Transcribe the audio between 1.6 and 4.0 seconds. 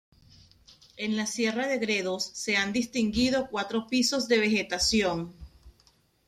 de Gredos se han distinguido cuatro